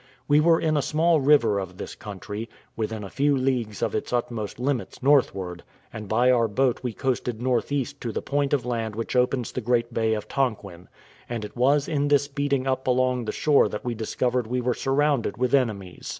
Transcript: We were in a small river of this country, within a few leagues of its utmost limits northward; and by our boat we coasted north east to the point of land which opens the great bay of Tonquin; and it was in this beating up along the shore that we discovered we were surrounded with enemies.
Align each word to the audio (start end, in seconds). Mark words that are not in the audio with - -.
We 0.27 0.39
were 0.39 0.59
in 0.59 0.77
a 0.77 0.81
small 0.81 1.21
river 1.21 1.59
of 1.59 1.77
this 1.77 1.93
country, 1.93 2.49
within 2.75 3.03
a 3.03 3.09
few 3.11 3.37
leagues 3.37 3.83
of 3.83 3.93
its 3.93 4.11
utmost 4.11 4.59
limits 4.59 5.03
northward; 5.03 5.61
and 5.93 6.07
by 6.07 6.31
our 6.31 6.47
boat 6.47 6.79
we 6.81 6.91
coasted 6.91 7.39
north 7.39 7.71
east 7.71 8.01
to 8.01 8.11
the 8.11 8.19
point 8.23 8.51
of 8.51 8.65
land 8.65 8.95
which 8.95 9.15
opens 9.15 9.51
the 9.51 9.61
great 9.61 9.93
bay 9.93 10.15
of 10.15 10.27
Tonquin; 10.27 10.87
and 11.29 11.45
it 11.45 11.55
was 11.55 11.87
in 11.87 12.07
this 12.07 12.27
beating 12.27 12.65
up 12.65 12.87
along 12.87 13.25
the 13.25 13.31
shore 13.31 13.69
that 13.69 13.85
we 13.85 13.93
discovered 13.93 14.47
we 14.47 14.59
were 14.59 14.73
surrounded 14.73 15.37
with 15.37 15.53
enemies. 15.53 16.09